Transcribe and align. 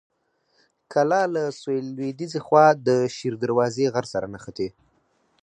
کلا 0.93 1.21
له 1.35 1.43
سویل 1.59 1.85
لویديځې 1.97 2.39
خوا 2.45 2.65
د 2.87 2.89
شیر 3.15 3.33
دروازې 3.43 3.85
غر 3.93 4.05
سره 4.13 4.25
نښتې. 4.33 4.69